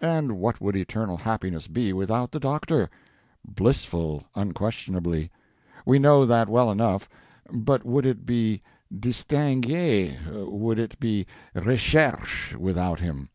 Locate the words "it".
8.06-8.24, 10.78-10.98